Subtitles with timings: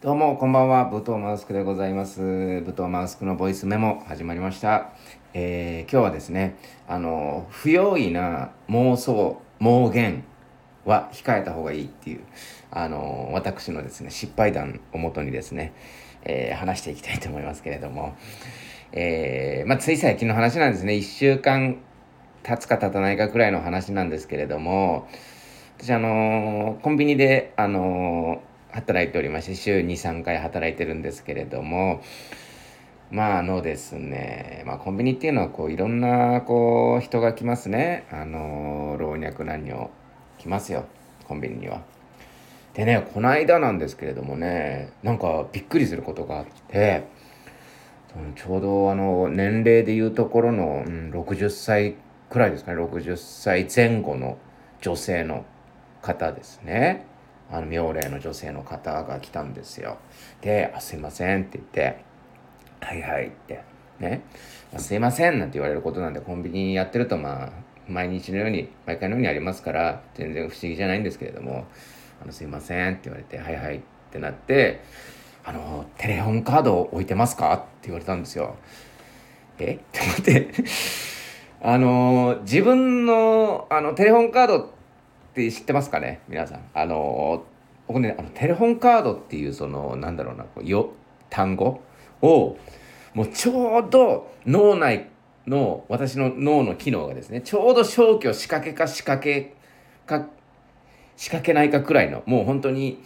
[0.00, 2.20] どうもこんばんは武藤マウスクでございます。
[2.20, 4.92] 武藤マウスクのボイスメモ始まりました、
[5.34, 10.22] えー今日はですねあの不用意な妄想妄言
[10.84, 12.20] は控えた方がいいっていう
[12.70, 15.72] あの私のですね失敗談をもとにですね、
[16.22, 18.16] えー話していきたいと思いますけれども、
[18.92, 20.92] えーまあ、つい最近の話なんですね。
[20.92, 21.76] 1週間
[22.44, 25.08] 経つか経たないかくらいの話なんですけれども。
[25.80, 32.02] 私あのコンビニであの働いておりまして週23回働いてるんですけれども
[33.10, 39.90] まああのですね、まあ、コンビニっていうのはこういろんなこう人が来ますねあの老若男女
[40.38, 40.84] 来ますよ
[41.24, 41.82] コンビニには。
[42.74, 47.08] でねこの間なんですけれどもねなんかびっくりすることがあって
[48.36, 51.96] ちょうどあの年齢でいうところの、うん、60歳
[52.30, 54.38] くらいですかね60歳前後の
[54.80, 55.44] 女性の
[56.02, 57.04] 方ですね
[57.50, 59.98] あの妙齢の女性の方が来たんですよ
[60.40, 62.04] で「あすいません」って言って
[62.80, 63.62] 「はいはい」って
[63.98, 64.22] ね
[64.74, 67.50] 「あすいません」なんて言われることなんでコンビニやってるとまあ
[67.88, 71.66] 毎日のように毎回のようにありますから全然不思議じゃないんですけれども
[72.22, 74.80] 「あのすいません」って言われて「はいはい」ってなって
[75.44, 78.56] 「あのテレホンカード置いてますか?」って言われたんですよ。
[79.58, 79.72] え？
[79.72, 80.48] って思って
[81.60, 84.77] あの自分のあのテレホンカードって
[85.30, 86.20] って知ってますかね？
[86.28, 86.60] 皆さん。
[86.74, 87.44] あの
[87.86, 90.92] 僕ねあのテレホンカードっていうそのなんだろうなこうよ
[91.30, 91.80] 単語？
[92.20, 92.56] を
[93.14, 95.08] もうちょうど脳内
[95.46, 99.54] の私の脳の機能がですねちょうど消去仕掛けか仕掛け
[100.04, 100.26] か
[101.16, 103.02] 仕掛けないかくらいのもう本当に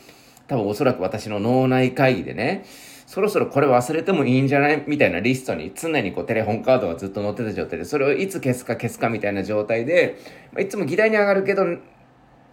[0.49, 2.65] 多分おそらく私の脳内会議でね
[3.07, 4.83] そろそろこれ忘れてもいいんじゃない？
[4.87, 10.19] みたいなリストに常にこうテレホンカードがずっと載ってた状態でそれをいつ消すか消すかみたいな状態で、
[10.53, 11.65] まいつも議題に上がるけど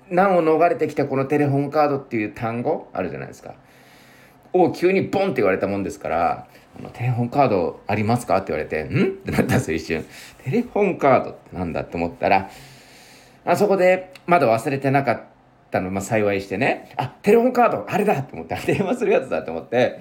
[0.09, 3.55] 難を逃れてきたこのテレホンカードっていう単語あるじゃないですか。
[4.53, 6.47] を急にボンって言われたもんですから
[6.79, 10.05] 「あのテレホンカードありますか?」って言われて「ん?」ってなったんですよ一瞬。
[10.43, 12.49] テレホンカードってなんだって思ったら
[13.45, 15.21] あそこでまだ忘れてなかっ
[15.71, 19.99] たの、まあ、幸いしてねあテレホンカードあれだと思って電話するやつだと思って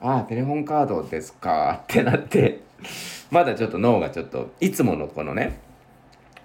[0.00, 2.60] あテレホンカードですかってなって
[3.30, 5.58] まだちょっと脳がちょっといつものこのね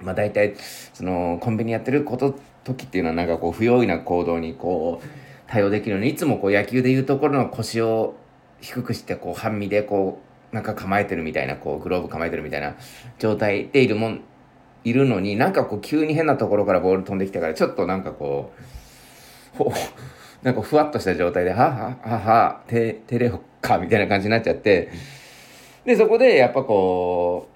[0.02, 0.56] まあ大体
[0.94, 5.08] そのコンビニやってること時っていうのはなんかこう不用意な行動にこう
[5.48, 8.16] 対応できるようにいつもこう野球でいうところの腰を
[8.62, 12.76] 低くしてこう半身でこうなんか構えてるみたいなこうグローブ構えてるみたいな
[13.20, 14.22] 状態でいるもん
[14.84, 18.54] いるのになんかこう急に変なところからボール飛んできたからちょっとなんかこ
[19.56, 19.74] うほ
[20.42, 24.90] なんかふわっとした状態で「ははははテテレホか」みたいな感じになっちゃって
[25.86, 27.53] でそこでやっぱこう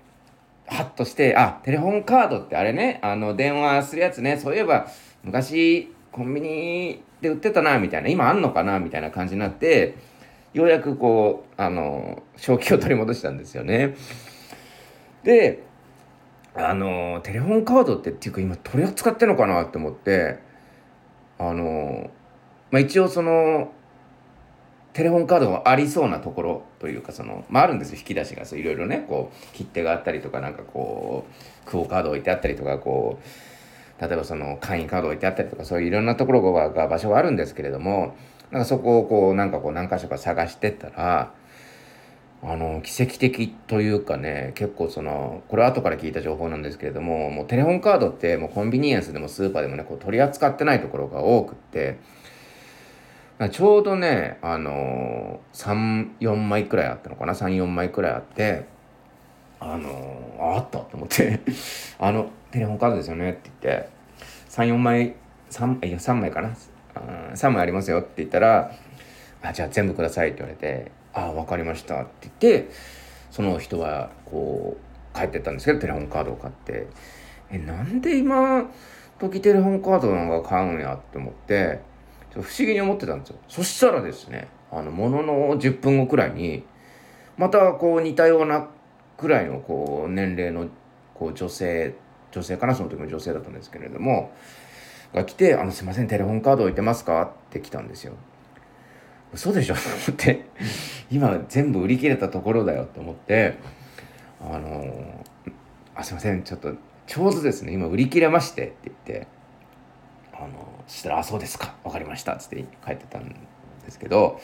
[0.67, 4.87] ハッとしてあテレホンカードってあれねあの電話するやつねそういえば
[5.23, 9.95] 昔コンビニで売ってたなみたいな今あんのかなみたいな感じになって
[10.53, 13.95] ようやくこうあの正気を取り戻したんですよね。
[15.23, 15.63] で
[16.55, 20.39] あのテレホンカードってっていうか今取り扱ってんのかなって思って
[21.37, 22.09] あの
[22.71, 23.71] まあ一応その
[24.97, 27.99] テレホンカードがありそうなところというかその、まあ、あるんですよ。
[27.99, 38.15] 引き出しがそういろいろねこう切手があったりとかなんかこうクオカード置いてあったりとかこう例えばその会員カード置いてあったりとかそういういろんなところがが場所があるんですけれども
[38.49, 41.31] なんかそこをこうなんかこう何箇所か探してったら
[42.41, 51.99] あの奇跡的というかね結構そのこれ後から聞いた情報なんですけれどももうテレホンカードってもうコンビニエンスでもスーパーでもねこう取り扱ってないところが多くって
[53.51, 57.33] ちょうどねあの34枚くらいあったのかな。
[57.33, 58.65] 34枚くらいあって
[59.59, 61.39] あのああったと思って
[61.99, 63.97] 「あのテレホンカードですよね」って言って。
[64.49, 65.13] 34枚
[65.51, 66.49] 3, いや3枚かな。
[66.95, 66.99] あ
[67.35, 68.71] 3枚ありますよって言ったら
[69.43, 72.69] 「あじゃあ全部ください」って言われて「あ分かりました」って言って
[73.29, 74.77] その人はこ
[75.13, 76.87] う帰ってったんですけどテレホンカードを買って。
[77.49, 78.69] えなんで今
[79.19, 81.79] 時テレホンカードなんか買うんやって思って。
[82.33, 86.63] 不思議に思ってたんですよそしたらですねあのものの10分後くらいに
[87.37, 88.67] またこう似たような
[89.17, 90.67] くらいのこう年齢の
[91.15, 91.95] こう女性
[92.31, 94.31] 女性かなその時の女性だったんですけれども
[95.13, 98.13] が来て「あのすいませんテレホンカード置いてますか?」って来たんですよ。
[99.33, 99.75] 嘘でしょ？
[99.75, 100.45] と思って
[101.11, 103.55] 今全部売り切れたところだよと思って
[104.41, 105.23] あの
[105.95, 106.73] あすいませんちょっと
[107.07, 109.27] ちょうどですね今売り切れましてって言って
[110.39, 111.75] あのしたら「あそうですか。
[111.83, 113.35] 分かりました」っつって帰ってたんで
[113.89, 114.39] すけど。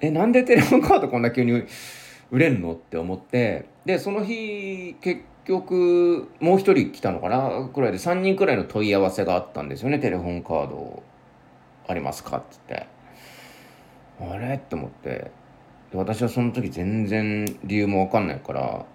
[0.00, 1.62] えなんでテレホンカードこんな急に
[2.30, 3.66] 売れんのって思って。
[3.84, 11.02] でその日結局もう一人来たのかなくらいで3人くらいの問い合わせがあったんですよねテレホンカード
[11.86, 12.86] ありますかっつって。
[14.20, 14.54] あれ？
[14.54, 15.30] って思って。
[15.92, 18.86] 私はその時全然理由も分かんないから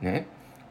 [0.00, 0.26] ね。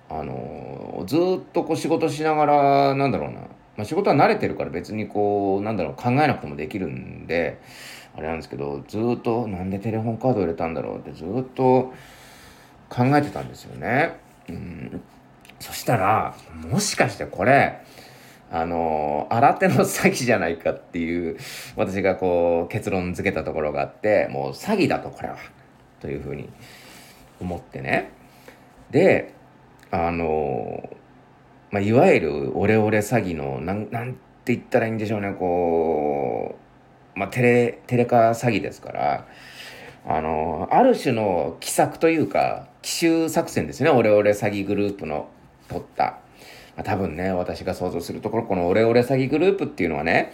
[0.10, 1.20] あのずっ
[1.54, 3.42] とこう仕事しながらなんだろうな、
[3.78, 7.60] まあ、仕事は慣れてるから別にこうなんだろう考えなくてもできるんで
[8.16, 11.94] あれなんですけどずっとなんでテレホンカード入れたんだろうってずっと
[12.90, 14.20] 考えてたんですよね。
[14.50, 15.02] うん
[15.60, 16.36] そしたら
[16.70, 17.82] もしかしてこれ
[18.52, 21.38] あの新手の詐欺じゃないかっていう
[21.76, 25.38] 私がこう結論付けたところがあってもう詐欺だとこれは
[26.02, 26.50] というふうに
[27.40, 28.12] 思ってね
[28.90, 29.34] で
[29.92, 30.90] あの
[31.72, 36.56] まあ、いわゆるオレオレ詐欺のなんなんて言ったらいいんでしょうねこ
[37.16, 39.28] う、まあ、テレテレカ詐欺ですから
[40.06, 45.30] あのある種の奇策というか奇襲作戦ですねオレオレ詐欺グループの
[45.72, 46.20] 取った。
[46.76, 50.34] まあ、多分ね、私が想像するところ、このオレオレ詐欺グループっていうのはね、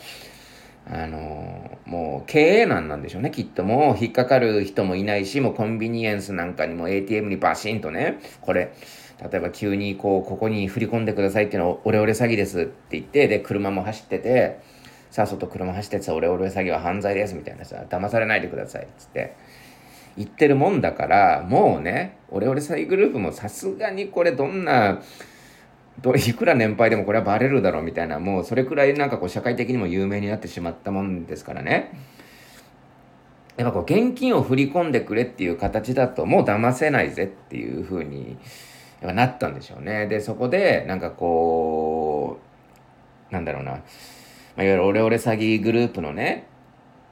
[0.89, 3.63] あの、もう経営難なんでしょうね、きっと。
[3.63, 8.73] もう引っかかる人もいないし、もうコンビニエンスなんかにも ATM にバシンとね、これ、
[9.31, 14.59] 例えば急にこう、ここに振り込んでくださいっていうのをオレオレ詐欺ですって言って、で、車も走ってて、
[15.11, 19.35] さあ外車走ってさ、オレオレ詐欺は犯罪ですみたいなさ、騙されないでくださいっつって。
[20.17, 24.99] 言ってるもんだから、もうね、オレオレ詐欺グループもさすがにこれどんな、
[26.01, 31.91] ど いくら年配でもこれはバレるだろうみたいな、もうそれくらいなんかこう社会的にも有名になってしまったもんですからね。
[33.57, 38.37] やっぱこう現金を振り込んでくれっていう形だともう騙せないぜっていう風に
[39.01, 40.05] やっぱなったんでしょうね。
[40.05, 42.39] で、そこでなんかこ
[43.31, 43.81] う、なんだろうな、ま
[44.57, 46.47] あ、いわゆるオレオレ詐欺グループのね、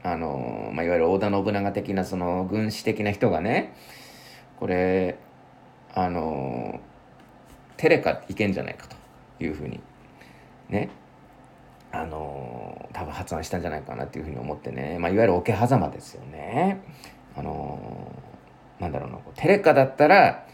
[0.04, 3.74] あの、まあ、いわゆる織田信長的なその軍師的な人がね、
[4.60, 5.18] これ、
[5.94, 6.80] あの、
[7.78, 9.80] テレカいけんじゃないかというふうに、
[10.70, 10.90] ね、
[11.92, 16.82] あの多分発案したんじゃないかなっていうふうに思ってね、まあ、いわゆる桶狭間ですよね。
[17.38, 18.12] あの
[18.80, 20.46] なんだろうな、テレカだったら、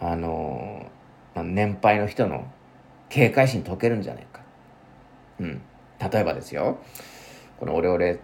[0.00, 0.90] あの
[1.34, 2.46] まあ、年配の人の
[3.08, 4.40] 警戒心解けるんじゃないか。
[5.40, 5.62] うん。
[6.12, 6.78] 例えばですよ、
[7.58, 8.18] このオレオレ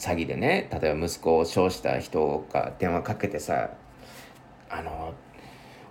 [0.00, 3.70] 詐欺でね例えば息子を称した人が電話かけてさ
[4.70, 5.12] 「あの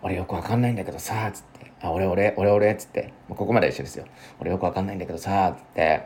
[0.01, 4.05] 俺よくわかんないんだけどさ」つって「あ俺俺俺俺」つってここまで一緒ですよ
[4.39, 6.03] 「俺よくわかんないんだけどさ」つって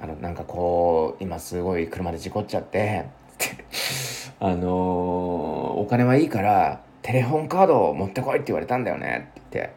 [0.00, 3.64] あのなんかこう今すごい車で事故っちゃってって
[4.40, 9.72] あのー、お金はいいからテレホンカードを持ってこいって言われたんだよねって言って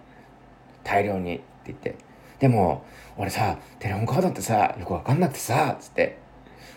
[0.84, 1.96] 大量にって言って
[2.40, 2.84] でも
[3.18, 6.24] 俺さテレホンカードってさよくわかんなくてさつって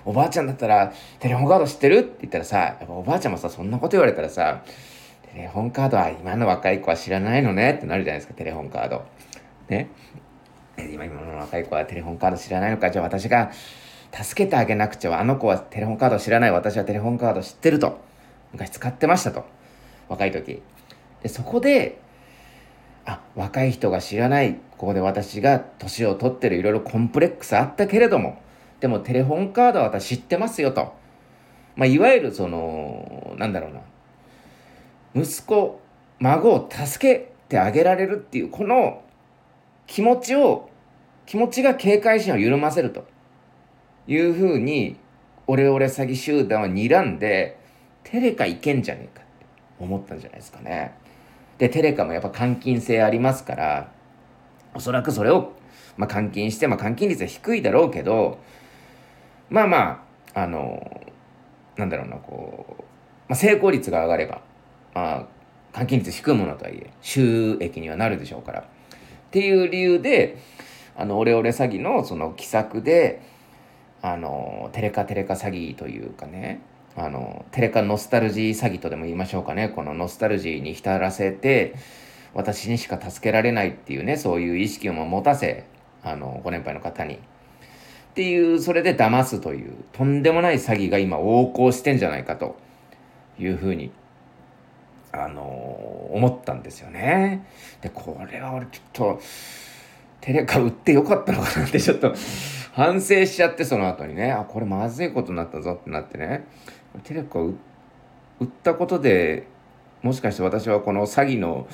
[0.04, 1.96] おばあちゃんだったら、テレホンカード知ってる？
[1.98, 4.62] って言ったらさ、やっぱおばあちゃんもさ、そんなこと言われたらさ、
[5.36, 9.04] テレホンカードは今の若い子は知らないのねってなるじゃないですか、テレホンカード。
[9.68, 9.90] ね。
[10.78, 13.52] 今、今の若い子はテレホンカード知らないのか、じゃあ私が
[14.12, 18.00] 助けてあげなくちゃ、あの子はテレホンカード知らない、私はテレホンカード知ってると。
[18.54, 19.44] 昔使ってましたと。
[20.08, 20.62] 若い時。
[21.22, 21.98] で、そこで、
[23.04, 28.40] あ、若い人が知らない、ここで私が年を取ってるいろいろコンプレックスあったけれども、
[28.80, 30.94] でもテレホンカードは私知ってますよと。
[31.74, 33.80] まあ、いわゆるその、なんだろうな。
[35.16, 35.80] 息子、
[36.18, 39.02] 孫を助けてあげられるっていう、この
[39.86, 40.68] 気持ちを、
[41.24, 43.06] 気持ちが警戒心を緩ませると
[44.06, 44.96] いうふうに、
[45.46, 47.58] オレオレ詐欺集団は睨んで、
[48.04, 49.46] テレカいけんじゃねえかって
[49.80, 50.92] 思ったんじゃないですかね。
[51.56, 53.92] で、テレカもやっぱ換金性ありますから、
[54.74, 55.52] おそらくそれを、
[55.96, 58.38] まあ、換金して、まあ、換金率は低いだろうけど、
[59.48, 61.00] まあまあ、あの、
[61.76, 62.82] なんだろうな、こう、
[63.28, 64.42] まあ、成功率が上がれば、
[64.96, 65.26] あ、
[65.72, 68.60] 換金率低いものとはいえ、収益にはなるでしょうから。
[68.60, 68.64] っ
[69.30, 70.38] ていう理由で、
[70.96, 73.20] あの、オレオレ詐欺のその奇策で、
[74.00, 76.60] あの、テレカテレカ詐欺というかね、
[76.96, 81.74] あの、テレカノスタルジー詐欺とでも言いましょうかね、このノスタルジーに浸らせて、
[82.32, 85.64] 私にしか助けられないっていうね、そういう意識を持たせ、
[86.02, 87.16] あの、ご年配の方に。
[87.16, 87.18] っ
[88.14, 92.56] ていう、それで騙すという、とんでもない詐欺が今横行してんじゃないかと
[93.38, 93.90] いうふうに、
[95.24, 95.42] あの、
[96.12, 97.46] 思ったんですよね。
[97.80, 99.20] で、これは俺ちょっと、
[100.20, 102.14] テレカ売ってよかったのかなってちょっと
[102.72, 106.46] 反省しちゃって、その後にね、あ、これまずいことになったぞってなってね、
[107.04, 107.54] テレカ売
[108.44, 109.46] ったことで
[110.02, 111.66] もしかして私はこの詐欺の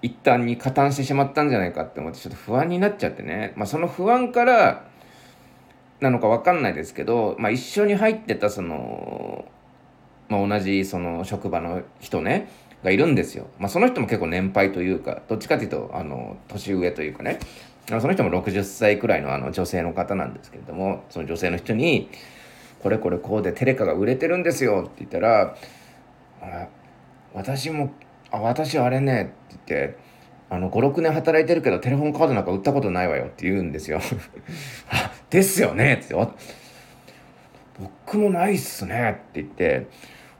[0.00, 4.84] 一端に加担してしまったんじゃないかって思ってちょっと不安になっちゃってね、まあ、その不安から
[6.00, 9.44] なのか分かんないですけど、まあ、一緒に入ってたその、
[10.28, 12.48] まあ、同じその職場の人ね。
[12.82, 13.46] がいるんですよ。
[13.58, 17.38] まあ、その人も結構年配というかどっちかというとあの年上というかね
[17.86, 22.08] その人も60歳くらいのあの女性の方なんですけれどもその女性の人に
[22.82, 25.56] これこれこうでテレカが売れてるんですよって言ったら
[27.34, 27.92] 私も
[28.30, 29.98] あ私あれねって言って
[30.50, 34.00] あの56年働いてるけどテレホンカードなんか売ったことないわよって言うんですよ
[34.90, 36.14] あですよねって
[37.80, 39.86] 僕もないっすねって言って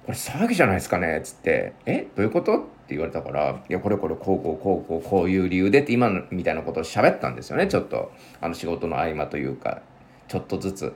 [0.07, 1.19] これ騒ぎじゃないですかね？
[1.19, 9.83] っつって「えどういうこと?」って言われたから「いやこれこれこうこうこうこうこういう理由で」って今みたいなことを喋ったんですよねちょっとあの仕事の合間というか
[10.29, 10.93] ちょっとずつ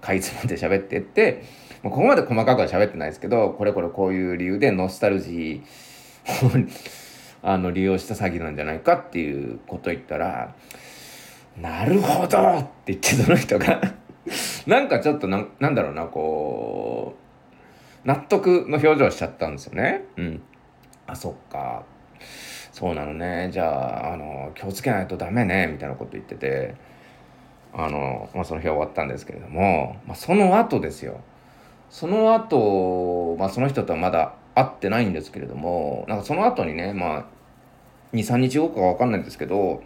[0.00, 1.42] かいつまんで喋ってって
[1.82, 6.66] ここまで細かくは喋ってないですけどこれこれこういう理由でノスタルジーを
[7.42, 10.54] あの利用した詐欺なんじゃないかっていうこと言ったら
[11.60, 13.80] 「なるほど!」って言ってその人が
[14.66, 17.23] なんかちょっとななんだろうなこう
[18.04, 20.04] 納得の表情しちゃったんですよね。
[20.16, 20.42] うん、
[21.06, 21.84] あそっか。
[22.72, 23.50] そうなのね。
[23.52, 25.68] じゃああの気をつけないとダメね。
[25.68, 26.74] みたいなこと言ってて。
[27.76, 31.20] あの、まあ、その日は終わったんですけれども、まあ、その後ですよ。
[31.90, 36.04] その後、まあその人とはまだ会ってないんですけれども。
[36.08, 37.24] なんかその後にねまあ
[38.12, 39.82] 23日後かわかんないんですけど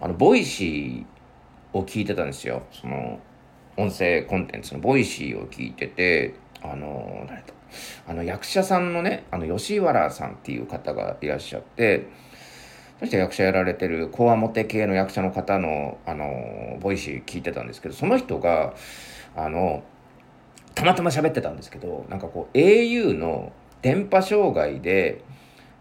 [0.00, 2.62] あの Voicy を聞いてたんですよ。
[2.70, 3.20] その
[3.76, 6.34] 音声コンテンツの Voicy を聞いてて。
[6.64, 7.54] あの誰と
[8.06, 12.08] あの役者さんのねあの吉原さんっていう方がいらっしゃって
[13.00, 18.74] そして役者やられてるこわもて系の役者の方のあの Voicy 聞いてたんですけどその人が
[19.34, 19.82] あの
[20.74, 23.52] たまたま喋ってたんですけどなんかこう au の
[23.82, 25.22] 電波障害で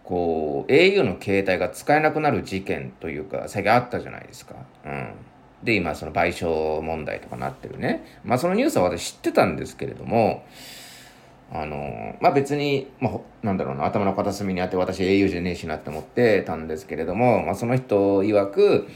[0.04, 4.56] こう au の携帯が使えなくなる事件というか最近あったじゃないですか。
[4.86, 5.14] うん、
[5.64, 8.20] で今その賠償問題とかなってるね。
[8.24, 10.44] まあそのニュースは私知ってたんですけれども
[11.52, 18.88] あのまあ別に、まあ、なんだろうな頭の片隅にあって私 au じゃねえしなって思ってたんですけれども、まあ、その人曰く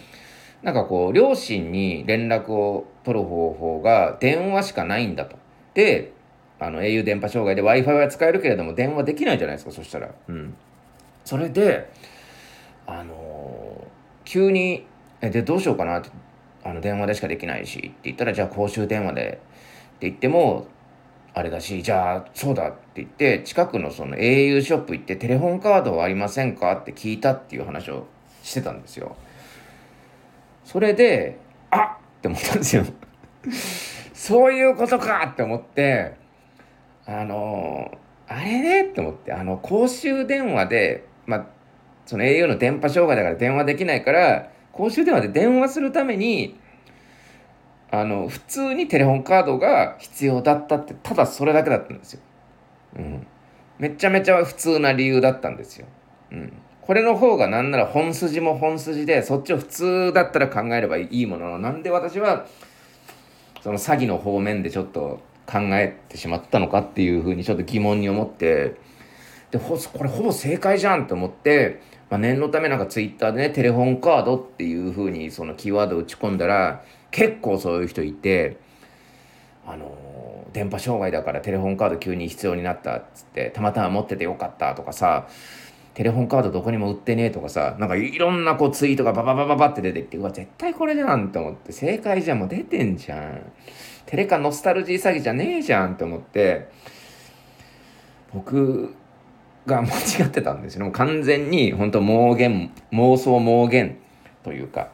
[0.63, 5.37] なんかこう両親に連絡を取る方法が電話しかないんだと。
[5.73, 6.13] で
[6.57, 10.09] あの au 電波障害で w i f i は使えるけれども電話できないじゃないですかそしたら。
[10.29, 10.55] うん、
[11.25, 11.91] それで
[12.87, 13.85] あの
[14.23, 14.85] 急に
[15.21, 16.09] 「えでどうしようかな」って
[16.65, 19.39] あの電話でしかできないしって言ったらじゃあ公衆電話で
[19.97, 20.67] って言っても
[21.35, 28.07] あれだしじゃあそうだって言って近くのその au ショップ行ってテレホンカードはありませんかって聞いたっていう話を
[28.41, 29.15] してたんですよ。
[30.63, 31.37] それで
[31.69, 31.81] あっ
[32.17, 32.85] って思ったんですよ。
[34.13, 36.15] そういうことかって思って
[37.05, 37.95] あの
[38.27, 41.45] あれねって思ってあの公衆電話でまあ
[42.07, 46.59] その au の電波障害だから電話できないから公衆電話で電話するために
[47.91, 52.19] あの普通にテレホンカードが必要だったってただそれだけだったんですよ。
[52.97, 53.27] うん、
[53.79, 55.87] めちゃめちゃ普通な理由だったんですよ。
[56.31, 62.45] うん、これの方がなんなら本筋も本筋でそっちを普通だったら考えればいいもののなんで私は
[63.61, 68.75] その詐欺の方面でちょっと考えてしまったのかっていうふうにちょっと疑問に思って
[69.51, 78.57] でこれほぼ正解じゃんって思って、まあ、念のためなんかツイッターでねテレホンカードっていうふうにそのキーワード打ち込んだら結構そういう人いて
[79.65, 85.27] あの電波障害だからテレホンカード急に必要になったっつってたまたま持っててよかったとかさ
[85.95, 93.41] テレホンカードどこにも売ってねえとかさなんかいろんなこうツイートがバババババって出てきてうわ絶対これじゃんって思って正解じゃんもう出てんじゃん。
[94.05, 96.69] テレカノスタルジー詐欺じゃねえじゃんって思って
[98.33, 98.93] 僕
[99.65, 103.97] が間違ってたんですよもう完全に本当妄言妄想妄言
[104.43, 104.89] というか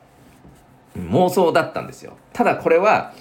[0.97, 2.17] 妄想だったんですよ。
[2.33, 3.13] ただこれは、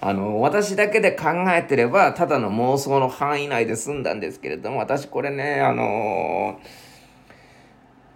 [0.00, 6.58] あの、私だけで考えてれば、ただの妄想の範囲内で済んだんですけれども、私これね、あの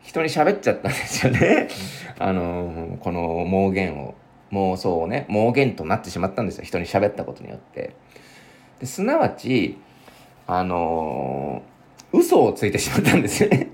[0.02, 1.68] 人に喋っちゃったんですよね。
[2.18, 4.14] あのこの妄言を、
[4.52, 6.64] 妄想をね、妄言となってしまったんですよ。
[6.64, 7.94] 人に喋ったことによって。
[8.80, 9.78] ですなわち、
[10.48, 11.62] あの
[12.12, 13.70] 嘘をついてしまったんですよね。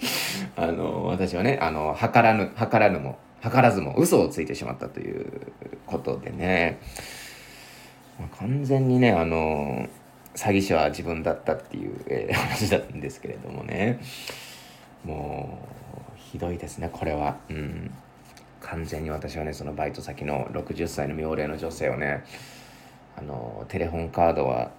[0.56, 5.26] あの私はね、あの、図らぬ、図らぬも、図らずも嘘をついてしまったという
[5.86, 6.78] ことでね、
[8.38, 9.88] 完全にねあの
[10.34, 14.00] 詐欺師は自分だったっていう、えー、 話だったんですけれどもね。
[15.04, 15.58] も
[16.14, 17.38] うひどいですねこれは。
[17.48, 17.90] うん。
[18.60, 22.22] 完全に私はねそのバイト先の60歳の妙齢の女性をね
[23.16, 24.70] あのテレホンカードは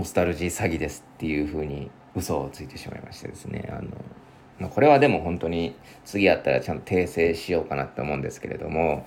[0.00, 3.68] ノスタルジー詐欺ですっていうふうに嘘をついてしまいましてですね。
[3.70, 3.88] あの
[4.58, 5.76] ま、これはでも本当に
[6.06, 9.06] 次やったらちゃんと訂正しようかなって思うんですけれども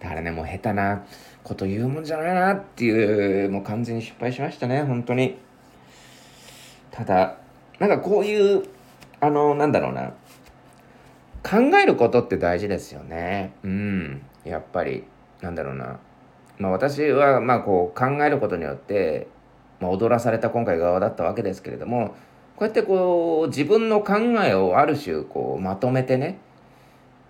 [0.00, 1.04] だからねもう下手な
[1.44, 5.36] こと言うもんじゃないなっていうもう完全に失敗しましたね本当に。
[6.90, 7.36] ただ
[7.78, 8.62] なんかこういう
[9.20, 10.14] あのなんだろうな。
[11.42, 13.52] 考えることって大事ですよね。
[13.64, 14.22] うん。
[14.44, 15.04] やっぱり
[15.40, 15.98] なんだろうな。
[16.58, 19.26] まあ、私はまあこう考えることによって、
[19.82, 22.14] まあ、踊らされた今回側だったわけですけれども
[22.54, 26.38] こうやってこう自分の考えをある種こうまとめてね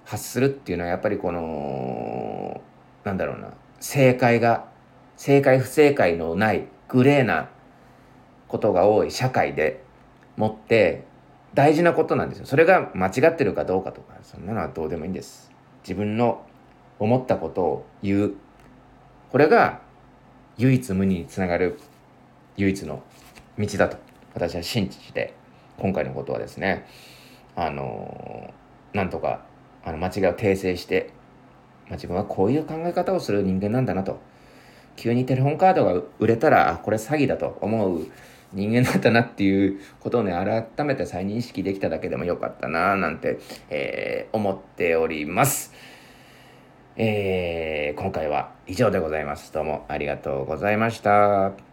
[0.04, 2.60] 発するっていうのはやっぱりこの
[3.04, 3.48] なんだろうな
[3.80, 4.66] 正解が
[5.16, 7.48] 正解不正解のないグレーな
[8.48, 9.82] ことが多い社会で
[10.36, 11.04] もって
[11.54, 12.46] 大事なことなんですよ。
[12.46, 15.50] それが間違ってるかどうかとかそんなのはどうでもいいんです。
[15.84, 16.44] 自分の
[16.98, 18.34] 思ったことを言う
[19.30, 19.80] これが
[20.58, 21.78] 唯一無二につながる
[22.56, 23.02] 唯一の
[23.58, 23.96] 道だと
[24.34, 25.34] 私は信じて
[25.78, 26.86] 今回のことはですね
[27.54, 28.52] あの
[28.92, 29.44] なんとか
[29.84, 31.10] あの間違いを訂正して、
[31.86, 34.20] まあ、自分はこういう考え方をする人間なんだなと
[34.96, 38.06] 急にテレホンカードが売れたらこれ詐欺だと思う
[38.52, 43.38] 人間だったなっていうことをね改めて再認識できただけでもよかったななんて、
[43.70, 45.72] えー、思っております。
[46.96, 49.52] えー、今回は以上でございます。
[49.52, 51.71] どうもありがとうございました。